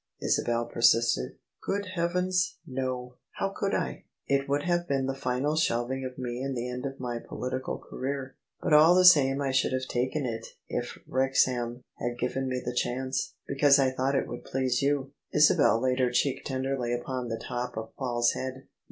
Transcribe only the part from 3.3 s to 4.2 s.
How could I?